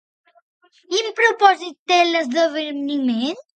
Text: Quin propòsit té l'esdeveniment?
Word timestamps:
Quin 0.93 1.09
propòsit 1.19 1.77
té 1.93 1.99
l'esdeveniment? 2.09 3.41